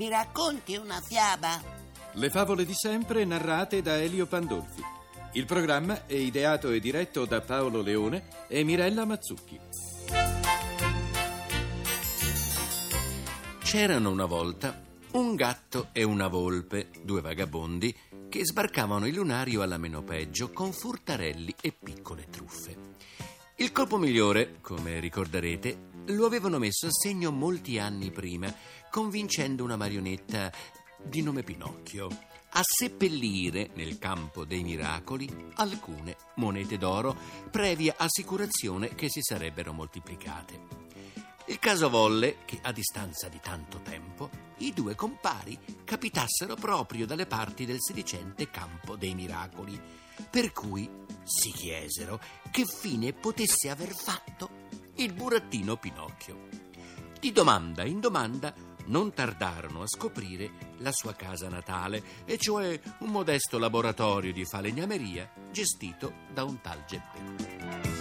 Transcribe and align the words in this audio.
Mi 0.00 0.08
racconti 0.08 0.76
una 0.76 0.98
fiaba? 0.98 1.60
Le 2.12 2.30
favole 2.30 2.64
di 2.64 2.72
sempre 2.72 3.22
narrate 3.26 3.82
da 3.82 4.00
Elio 4.00 4.24
Pandolfi. 4.24 4.82
Il 5.32 5.44
programma 5.44 6.06
è 6.06 6.14
ideato 6.14 6.70
e 6.70 6.80
diretto 6.80 7.26
da 7.26 7.42
Paolo 7.42 7.82
Leone 7.82 8.46
e 8.48 8.64
Mirella 8.64 9.04
Mazzucchi. 9.04 9.60
C'erano 13.62 14.08
una 14.08 14.24
volta 14.24 14.82
un 15.12 15.34
gatto 15.34 15.90
e 15.92 16.02
una 16.02 16.28
volpe, 16.28 16.88
due 17.02 17.20
vagabondi, 17.20 17.94
che 18.30 18.46
sbarcavano 18.46 19.06
il 19.06 19.14
lunario 19.14 19.60
alla 19.60 19.76
meno 19.76 20.02
peggio 20.02 20.50
con 20.50 20.72
furtarelli 20.72 21.56
e 21.60 21.72
piccole 21.78 22.26
truffe. 22.30 22.74
Il 23.56 23.72
colpo 23.72 23.98
migliore, 23.98 24.60
come 24.62 24.98
ricorderete, 24.98 25.89
lo 26.10 26.26
avevano 26.26 26.58
messo 26.58 26.86
a 26.86 26.90
segno 26.92 27.30
molti 27.30 27.78
anni 27.78 28.10
prima, 28.10 28.54
convincendo 28.90 29.64
una 29.64 29.76
marionetta 29.76 30.52
di 31.02 31.22
nome 31.22 31.42
Pinocchio 31.42 32.08
a 32.52 32.62
seppellire 32.62 33.70
nel 33.74 33.98
campo 33.98 34.44
dei 34.44 34.62
miracoli 34.62 35.28
alcune 35.54 36.16
monete 36.36 36.78
d'oro, 36.78 37.16
previa 37.50 37.94
assicurazione 37.96 38.94
che 38.94 39.08
si 39.08 39.20
sarebbero 39.22 39.72
moltiplicate. 39.72 40.78
Il 41.46 41.58
caso 41.58 41.88
volle 41.88 42.38
che, 42.44 42.58
a 42.62 42.72
distanza 42.72 43.28
di 43.28 43.40
tanto 43.40 43.80
tempo, 43.80 44.30
i 44.58 44.72
due 44.72 44.94
compari 44.94 45.58
capitassero 45.84 46.54
proprio 46.54 47.06
dalle 47.06 47.26
parti 47.26 47.64
del 47.64 47.80
sedicente 47.80 48.50
campo 48.50 48.96
dei 48.96 49.14
miracoli, 49.14 49.80
per 50.30 50.52
cui 50.52 50.88
si 51.24 51.50
chiesero 51.50 52.20
che 52.50 52.64
fine 52.66 53.12
potesse 53.12 53.68
aver 53.68 53.94
fatto 53.94 54.59
il 55.02 55.14
burattino 55.14 55.76
Pinocchio. 55.76 56.48
Di 57.18 57.32
domanda 57.32 57.84
in 57.84 58.00
domanda 58.00 58.52
non 58.86 59.12
tardarono 59.12 59.82
a 59.82 59.86
scoprire 59.86 60.50
la 60.78 60.92
sua 60.92 61.14
casa 61.14 61.48
natale, 61.48 62.02
e 62.24 62.36
cioè 62.36 62.78
un 62.98 63.10
modesto 63.10 63.58
laboratorio 63.58 64.32
di 64.32 64.44
falegnameria 64.44 65.30
gestito 65.50 66.12
da 66.32 66.44
un 66.44 66.60
tal 66.60 66.84
Geppetto. 66.84 67.99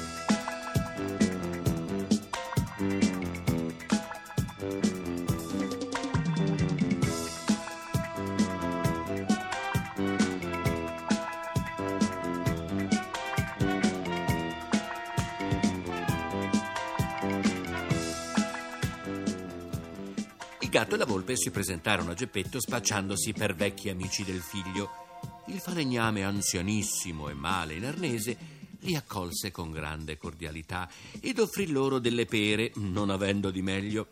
Il 20.70 20.75
gatto 20.75 20.94
e 20.94 20.98
la 21.00 21.06
volpe 21.06 21.36
si 21.36 21.50
presentarono 21.50 22.12
a 22.12 22.14
Geppetto 22.14 22.62
spacciandosi 22.62 23.34
per 23.34 23.56
vecchi 23.56 23.89
amici 23.89 24.23
del 24.23 24.39
figlio. 24.39 24.92
Il 25.48 25.59
falegname 25.59 26.23
anzianissimo 26.23 27.28
e 27.28 27.34
male 27.34 27.73
in 27.73 27.86
arnese 27.86 28.38
li 28.81 28.95
accolse 28.95 29.50
con 29.50 29.72
grande 29.72 30.20
cordialità 30.20 30.88
ed 31.20 31.40
offrì 31.40 31.72
loro 31.72 31.97
delle 31.97 32.28
pere, 32.28 32.72
non 32.75 33.09
avendo 33.09 33.50
di 33.50 33.64
meglio. 33.64 34.09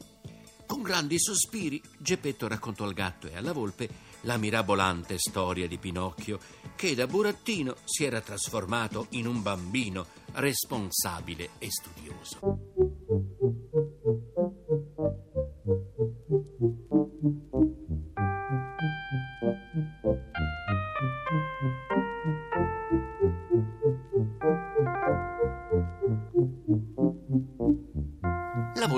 Con 0.66 0.82
grandi 0.82 1.20
sospiri, 1.20 1.80
Geppetto 1.96 2.48
raccontò 2.48 2.86
al 2.86 2.94
gatto 2.94 3.28
e 3.28 3.38
alla 3.38 3.54
volpe 3.54 3.88
la 4.22 4.38
mirabolante 4.38 5.20
storia 5.20 5.68
di 5.68 5.78
Pinocchio, 5.78 6.40
che 6.76 6.96
da 6.96 7.06
burattino 7.06 7.76
si 7.86 8.04
era 8.04 8.20
trasformato 8.20 9.06
in 9.12 9.28
un 9.28 9.44
bambino 9.44 10.08
responsabile 10.32 11.52
e 11.60 11.70
studioso. 11.70 12.77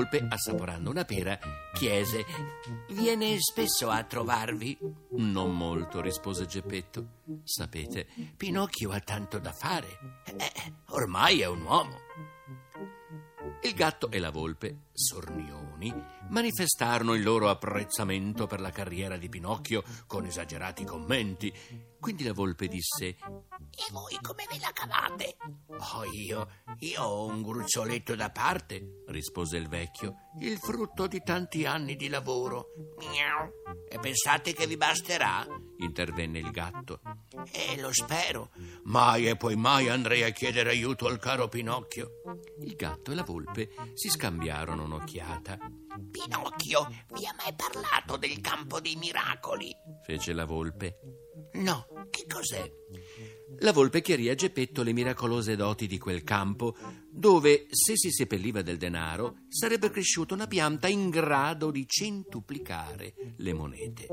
Volpe, 0.09 0.25
assaporando 0.27 0.89
una 0.89 1.05
pera, 1.05 1.37
chiese: 1.73 2.25
Viene 2.89 3.37
spesso 3.39 3.89
a 3.89 4.03
trovarvi? 4.03 4.77
Non 5.11 5.55
molto, 5.55 6.01
rispose 6.01 6.45
Geppetto. 6.47 7.21
Sapete, 7.43 8.07
Pinocchio 8.35 8.91
ha 8.91 8.99
tanto 8.99 9.37
da 9.37 9.51
fare. 9.51 10.23
Eh, 10.25 10.73
ormai 10.89 11.41
è 11.41 11.45
un 11.45 11.61
uomo. 11.61 11.97
Il 13.61 13.73
gatto 13.73 14.09
e 14.09 14.19
la 14.19 14.31
volpe, 14.31 14.87
sornioni, 14.93 15.93
manifestarono 16.29 17.13
il 17.13 17.23
loro 17.23 17.49
apprezzamento 17.49 18.47
per 18.47 18.59
la 18.59 18.71
carriera 18.71 19.17
di 19.17 19.29
Pinocchio 19.29 19.83
con 20.07 20.25
esagerati 20.25 20.83
commenti. 20.83 21.53
Quindi 21.99 22.23
la 22.23 22.33
volpe 22.33 22.67
disse: 22.67 23.05
E 23.07 23.91
voi 23.91 24.17
come 24.21 24.45
ve 24.49 24.57
la 24.59 24.71
cavate? 24.73 25.35
Oh, 25.95 26.05
io, 26.05 26.47
io 26.79 27.01
ho 27.01 27.25
un 27.25 27.41
gruccioletto 27.41 28.15
da 28.15 28.29
parte, 28.29 29.03
rispose 29.07 29.57
il 29.57 29.67
vecchio, 29.67 30.15
il 30.39 30.57
frutto 30.57 31.07
di 31.07 31.21
tanti 31.23 31.65
anni 31.65 31.95
di 31.95 32.07
lavoro. 32.07 32.67
Miau. 32.99 33.51
E 33.89 33.99
pensate 33.99 34.53
che 34.53 34.67
vi 34.67 34.77
basterà? 34.77 35.45
intervenne 35.79 36.39
il 36.39 36.51
gatto. 36.51 36.99
E 37.51 37.79
lo 37.79 37.91
spero. 37.91 38.51
Mai 38.83 39.27
e 39.27 39.35
poi 39.35 39.55
mai 39.55 39.89
andrei 39.89 40.23
a 40.23 40.29
chiedere 40.29 40.69
aiuto 40.69 41.07
al 41.07 41.19
caro 41.19 41.47
Pinocchio. 41.47 42.21
Il 42.61 42.75
gatto 42.75 43.11
e 43.11 43.15
la 43.15 43.23
volpe 43.23 43.69
si 43.93 44.09
scambiarono 44.09 44.83
un'occhiata. 44.83 45.57
Pinocchio 46.11 46.87
vi 47.13 47.25
ha 47.25 47.35
mai 47.35 47.53
parlato 47.55 48.17
del 48.17 48.39
campo 48.41 48.79
dei 48.79 48.95
miracoli? 48.95 49.75
fece 50.03 50.33
la 50.33 50.45
volpe. 50.45 50.99
No, 51.53 51.85
che 52.09 52.25
cos'è? 52.27 52.69
La 53.59 53.73
volpe 53.73 54.01
chiarì 54.01 54.29
a 54.29 54.35
Geppetto 54.35 54.83
le 54.83 54.93
miracolose 54.93 55.55
doti 55.55 55.87
di 55.87 55.97
quel 55.97 56.23
campo, 56.23 56.75
dove, 57.11 57.67
se 57.69 57.97
si 57.97 58.09
seppelliva 58.11 58.61
del 58.61 58.77
denaro, 58.77 59.37
sarebbe 59.49 59.89
cresciuta 59.89 60.33
una 60.33 60.47
pianta 60.47 60.87
in 60.87 61.09
grado 61.09 61.71
di 61.71 61.85
centuplicare 61.87 63.13
le 63.37 63.53
monete. 63.53 64.07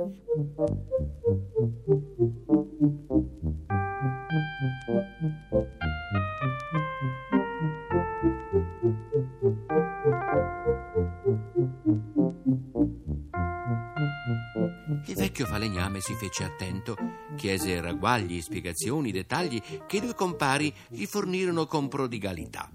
Vecchio 15.37 15.47
falegname 15.53 16.01
si 16.01 16.15
fece 16.15 16.45
attento, 16.45 16.97
chiese 17.37 17.79
ragguagli, 17.83 18.41
spiegazioni, 18.41 19.13
dettagli 19.13 19.61
che 19.87 19.99
i 19.99 20.01
due 20.01 20.15
compari 20.15 20.75
gli 20.89 21.05
fornirono 21.05 21.67
con 21.67 21.89
prodigalità. 21.89 22.71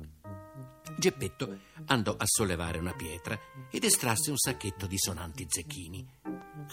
Geppetto 0.96 1.58
andò 1.86 2.16
a 2.16 2.24
sollevare 2.26 2.78
una 2.78 2.94
pietra 2.94 3.40
ed 3.72 3.84
estrasse 3.84 4.30
un 4.30 4.38
sacchetto 4.38 4.86
di 4.86 4.98
sonanti 5.00 5.48
zecchini. 5.50 6.08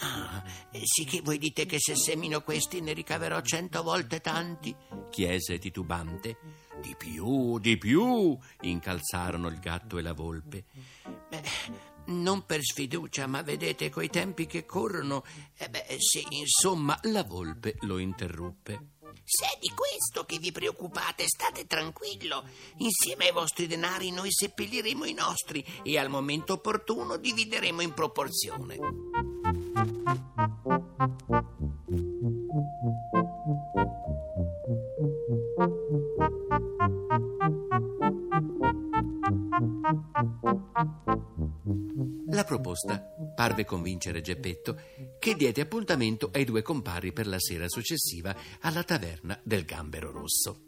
Ah, 0.01 0.43
sì 0.83 1.05
che 1.05 1.21
voi 1.23 1.39
dite 1.39 1.65
che 1.65 1.77
se 1.79 1.95
semino 1.95 2.41
questi 2.41 2.81
ne 2.81 2.93
ricaverò 2.93 3.41
cento 3.41 3.81
volte 3.81 4.19
tanti? 4.19 4.75
chiese 5.09 5.57
titubante. 5.57 6.37
Di 6.81 6.95
più, 6.95 7.57
di 7.57 7.77
più, 7.77 8.37
incalzarono 8.61 9.47
il 9.47 9.57
gatto 9.57 9.97
e 9.97 10.01
la 10.03 10.13
volpe. 10.13 10.65
Beh, 11.29 11.41
non 12.09 12.45
per 12.45 12.61
sfiducia, 12.61 13.27
ma 13.27 13.41
vedete 13.41 13.89
coi 13.89 14.09
tempi 14.09 14.45
che 14.45 14.65
corrono. 14.65 15.23
Eh 15.57 15.69
beh, 15.69 15.95
sì, 15.97 16.25
insomma, 16.29 16.99
la 17.03 17.23
volpe 17.23 17.75
lo 17.81 17.97
interruppe. 17.97 18.97
Se 19.23 19.45
è 19.45 19.57
di 19.59 19.69
questo 19.69 20.25
che 20.25 20.39
vi 20.39 20.51
preoccupate, 20.51 21.25
state 21.27 21.65
tranquillo. 21.67 22.43
Insieme 22.77 23.25
ai 23.27 23.31
vostri 23.31 23.67
denari 23.67 24.11
noi 24.11 24.31
seppelliremo 24.31 25.05
i 25.05 25.13
nostri 25.13 25.63
e 25.83 25.97
al 25.97 26.09
momento 26.09 26.53
opportuno 26.53 27.17
divideremo 27.17 27.81
in 27.81 27.93
proporzione. 27.93 28.77
Proposta 42.49 43.13
parve 43.35 43.63
convincere 43.63 44.21
Geppetto, 44.21 44.75
che 45.19 45.35
diede 45.35 45.61
appuntamento 45.61 46.31
ai 46.33 46.45
due 46.45 46.63
compari 46.63 47.13
per 47.13 47.27
la 47.27 47.37
sera 47.37 47.69
successiva 47.69 48.35
alla 48.61 48.83
taverna 48.83 49.39
del 49.43 49.65
Gambero 49.65 50.09
Rosso. 50.09 50.63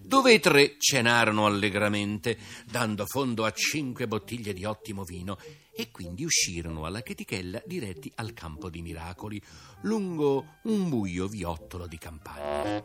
Dove 0.00 0.32
i 0.32 0.38
tre 0.38 0.76
cenarono 0.78 1.46
allegramente, 1.46 2.38
dando 2.70 3.06
fondo 3.06 3.44
a 3.44 3.50
cinque 3.50 4.06
bottiglie 4.06 4.52
di 4.52 4.64
ottimo 4.64 5.02
vino, 5.02 5.36
e 5.74 5.90
quindi 5.90 6.24
uscirono 6.24 6.84
alla 6.84 7.02
chetichella 7.02 7.60
diretti 7.66 8.12
al 8.14 8.32
campo 8.32 8.70
di 8.70 8.80
miracoli, 8.80 9.42
lungo 9.82 10.58
un 10.64 10.88
buio 10.88 11.26
viottolo 11.26 11.88
di 11.88 11.98
campagna. 11.98 12.84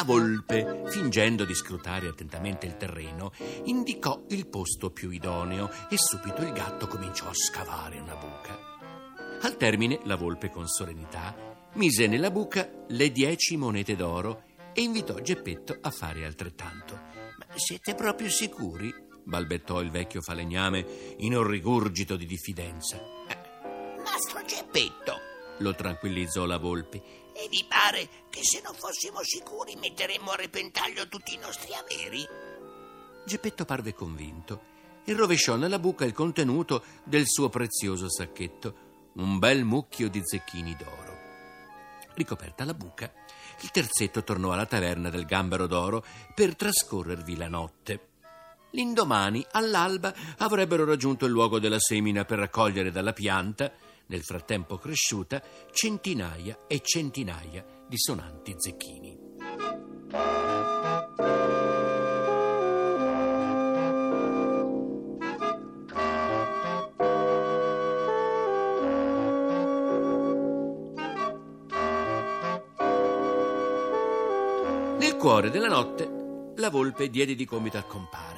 La 0.00 0.06
volpe, 0.06 0.84
fingendo 0.86 1.44
di 1.44 1.54
scrutare 1.54 2.08
attentamente 2.08 2.64
il 2.64 2.78
terreno, 2.78 3.32
indicò 3.64 4.24
il 4.30 4.46
posto 4.46 4.90
più 4.90 5.10
idoneo 5.10 5.68
e 5.90 5.98
subito 5.98 6.40
il 6.40 6.52
gatto 6.52 6.86
cominciò 6.86 7.28
a 7.28 7.34
scavare 7.34 8.00
una 8.00 8.14
buca. 8.14 8.58
Al 9.42 9.58
termine, 9.58 10.00
la 10.04 10.16
volpe 10.16 10.48
con 10.48 10.66
serenità 10.66 11.36
mise 11.74 12.06
nella 12.06 12.30
buca 12.30 12.66
le 12.88 13.12
dieci 13.12 13.58
monete 13.58 13.94
d'oro 13.94 14.44
e 14.72 14.80
invitò 14.80 15.20
Geppetto 15.20 15.76
a 15.78 15.90
fare 15.90 16.24
altrettanto. 16.24 16.94
Ma 17.36 17.44
siete 17.56 17.94
proprio 17.94 18.30
sicuri? 18.30 18.90
balbettò 19.22 19.82
il 19.82 19.90
vecchio 19.90 20.22
falegname 20.22 21.14
in 21.18 21.36
un 21.36 21.46
rigurgito 21.46 22.16
di 22.16 22.24
diffidenza. 22.24 22.96
Eh, 23.28 23.98
Mastro 24.02 24.42
Geppetto, 24.46 25.12
lo 25.58 25.74
tranquillizzò 25.74 26.46
la 26.46 26.56
volpe. 26.56 27.19
E 27.42 27.48
vi 27.48 27.64
pare 27.66 28.06
che 28.28 28.40
se 28.42 28.60
non 28.62 28.74
fossimo 28.74 29.20
sicuri 29.22 29.74
metteremmo 29.76 30.32
a 30.32 30.36
repentaglio 30.36 31.08
tutti 31.08 31.32
i 31.32 31.38
nostri 31.38 31.72
averi? 31.72 32.22
Geppetto 33.24 33.64
parve 33.64 33.94
convinto 33.94 34.68
e 35.06 35.14
rovesciò 35.14 35.56
nella 35.56 35.78
buca 35.78 36.04
il 36.04 36.12
contenuto 36.12 36.84
del 37.02 37.26
suo 37.26 37.48
prezioso 37.48 38.10
sacchetto, 38.10 38.74
un 39.14 39.38
bel 39.38 39.64
mucchio 39.64 40.10
di 40.10 40.20
zecchini 40.22 40.76
d'oro. 40.76 41.18
Ricoperta 42.12 42.66
la 42.66 42.74
buca, 42.74 43.10
il 43.62 43.70
terzetto 43.70 44.22
tornò 44.22 44.52
alla 44.52 44.66
taverna 44.66 45.08
del 45.08 45.24
Gambero 45.24 45.66
d'Oro 45.66 46.04
per 46.34 46.54
trascorrervi 46.54 47.36
la 47.36 47.48
notte. 47.48 48.08
L'indomani, 48.72 49.42
all'alba, 49.52 50.14
avrebbero 50.36 50.84
raggiunto 50.84 51.24
il 51.24 51.32
luogo 51.32 51.58
della 51.58 51.80
semina 51.80 52.26
per 52.26 52.38
raccogliere 52.38 52.90
dalla 52.90 53.14
pianta, 53.14 53.72
nel 54.10 54.22
frattempo 54.22 54.76
cresciuta, 54.76 55.42
centinaia 55.70 56.64
e 56.66 56.80
centinaia 56.82 57.64
di 57.86 57.96
sonanti 57.96 58.54
zecchini. 58.58 59.18
Nel 74.98 75.16
cuore 75.16 75.50
della 75.50 75.68
notte, 75.68 76.52
la 76.56 76.68
volpe 76.68 77.08
diede 77.08 77.36
di 77.36 77.44
gomito 77.44 77.76
al 77.76 77.86
compare. 77.86 78.29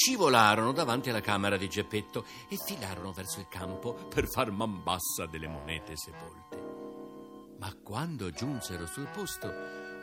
Scivolarono 0.00 0.70
davanti 0.70 1.10
alla 1.10 1.20
camera 1.20 1.56
di 1.56 1.68
Geppetto 1.68 2.24
e 2.48 2.56
filarono 2.64 3.10
verso 3.10 3.40
il 3.40 3.48
campo 3.48 3.94
per 3.94 4.28
far 4.30 4.52
man 4.52 4.84
bassa 4.84 5.26
delle 5.28 5.48
monete 5.48 5.96
sepolte. 5.96 7.56
Ma 7.58 7.74
quando 7.82 8.30
giunsero 8.30 8.86
sul 8.86 9.08
posto, 9.08 9.52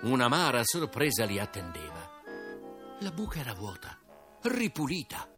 un'amara 0.01 0.65
sorpresa 0.65 1.23
li 1.23 1.39
attendeva. 1.39 2.11
La 2.99 3.11
buca 3.11 3.39
era 3.39 3.53
vuota, 3.53 3.97
ripulita. 4.41 5.29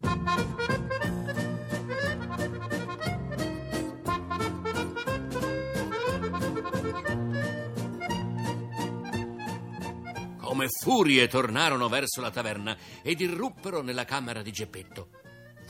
Come 10.58 10.70
furie 10.70 11.28
tornarono 11.28 11.88
verso 11.88 12.20
la 12.20 12.32
taverna 12.32 12.76
ed 13.02 13.20
irruppero 13.20 13.80
nella 13.80 14.04
camera 14.04 14.42
di 14.42 14.50
Geppetto. 14.50 15.10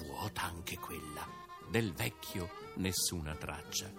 Vuota 0.02 0.44
anche 0.44 0.78
quella. 0.78 1.28
Del 1.68 1.92
vecchio 1.92 2.48
nessuna 2.76 3.34
traccia. 3.34 3.92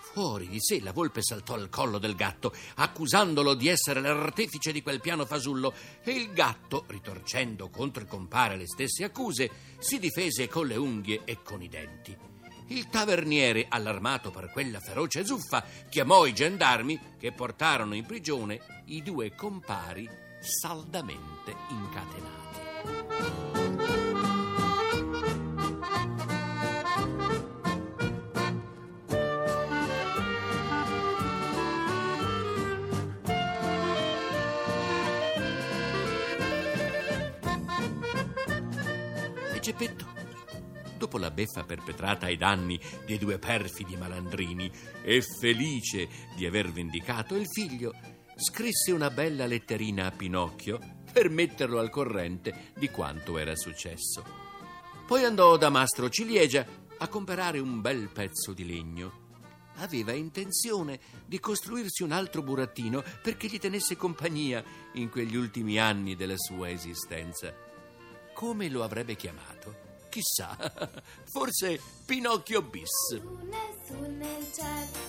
Fuori 0.00 0.48
di 0.48 0.58
sé 0.58 0.80
la 0.80 0.92
volpe 0.92 1.22
saltò 1.22 1.52
al 1.52 1.68
collo 1.68 1.98
del 1.98 2.14
gatto, 2.14 2.54
accusandolo 2.76 3.52
di 3.52 3.68
essere 3.68 4.00
l'artefice 4.00 4.72
di 4.72 4.80
quel 4.80 5.02
piano 5.02 5.26
fasullo, 5.26 5.74
e 6.02 6.12
il 6.12 6.32
gatto, 6.32 6.86
ritorcendo 6.86 7.68
contro 7.68 8.02
il 8.02 8.08
compare 8.08 8.56
le 8.56 8.66
stesse 8.66 9.04
accuse, 9.04 9.50
si 9.80 9.98
difese 9.98 10.48
con 10.48 10.66
le 10.66 10.76
unghie 10.76 11.20
e 11.26 11.42
con 11.42 11.60
i 11.60 11.68
denti. 11.68 12.16
Il 12.68 12.88
taverniere, 12.88 13.66
allarmato 13.68 14.30
per 14.30 14.50
quella 14.50 14.80
feroce 14.80 15.26
zuffa, 15.26 15.62
chiamò 15.90 16.24
i 16.24 16.32
gendarmi 16.32 16.98
che 17.18 17.32
portarono 17.32 17.94
in 17.94 18.06
prigione 18.06 18.82
i 18.86 19.02
due 19.02 19.34
compari 19.34 20.21
saldamente 20.42 21.54
incatenati. 21.70 22.40
E 39.54 39.60
Geppetto 39.60 40.10
dopo 40.98 41.18
la 41.18 41.32
beffa 41.32 41.64
perpetrata 41.64 42.26
ai 42.26 42.36
danni 42.36 42.78
dei 43.04 43.18
due 43.18 43.38
perfidi 43.38 43.96
malandrini 43.96 44.70
e 45.02 45.20
felice 45.20 46.08
di 46.36 46.46
aver 46.46 46.70
vendicato 46.70 47.34
il 47.34 47.46
figlio, 47.48 47.92
scrisse 48.36 48.92
una 48.92 49.10
bella 49.10 49.46
letterina 49.46 50.06
a 50.06 50.10
Pinocchio 50.10 50.78
per 51.12 51.28
metterlo 51.28 51.78
al 51.78 51.90
corrente 51.90 52.72
di 52.74 52.88
quanto 52.88 53.38
era 53.38 53.54
successo. 53.54 54.24
Poi 55.06 55.24
andò 55.24 55.56
da 55.56 55.68
Mastro 55.68 56.08
Ciliegia 56.08 56.64
a 56.98 57.08
comprare 57.08 57.58
un 57.58 57.80
bel 57.80 58.08
pezzo 58.08 58.52
di 58.52 58.64
legno. 58.64 59.20
Aveva 59.76 60.12
intenzione 60.12 61.00
di 61.26 61.40
costruirsi 61.40 62.02
un 62.02 62.12
altro 62.12 62.42
burattino 62.42 63.02
perché 63.22 63.48
gli 63.48 63.58
tenesse 63.58 63.96
compagnia 63.96 64.62
in 64.94 65.10
quegli 65.10 65.36
ultimi 65.36 65.78
anni 65.78 66.14
della 66.14 66.36
sua 66.36 66.70
esistenza. 66.70 67.54
Come 68.32 68.68
lo 68.68 68.82
avrebbe 68.84 69.16
chiamato? 69.16 69.90
Chissà, 70.08 70.56
forse 71.30 71.80
Pinocchio 72.06 72.62
bis. 72.62 72.88
Su 73.08 73.38
nel, 73.44 74.10
nel 74.10 74.46
cielo, 74.52 75.01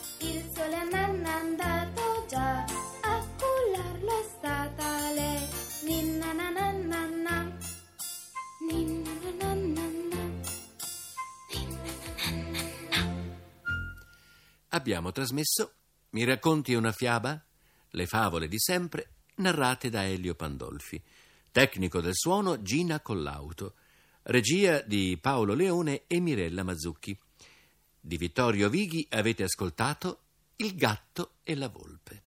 Abbiamo 14.84 15.14
trasmesso 15.14 15.76
Mi 16.10 16.26
racconti 16.26 16.74
una 16.74 16.92
fiaba? 16.92 17.42
Le 17.92 18.06
favole 18.06 18.50
di 18.50 18.60
sempre, 18.60 19.12
narrate 19.36 19.90
da 19.90 20.06
Elio 20.06 20.36
Pandolfi. 20.36 21.02
Tecnico 21.54 22.02
del 22.02 22.14
suono 22.14 22.62
Gina 22.62 23.00
Collauto. 23.00 23.76
Regia 24.24 24.82
di 24.82 25.18
Paolo 25.22 25.54
Leone 25.54 26.04
e 26.06 26.20
Mirella 26.20 26.64
Mazzucchi. 26.64 27.18
Di 27.98 28.18
Vittorio 28.18 28.68
Vighi 28.68 29.08
avete 29.12 29.44
ascoltato 29.44 30.24
Il 30.58 30.76
gatto 30.76 31.36
e 31.44 31.56
la 31.56 31.70
volpe. 31.70 32.22